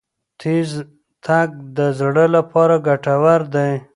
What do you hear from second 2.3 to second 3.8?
لپاره ګټور دی.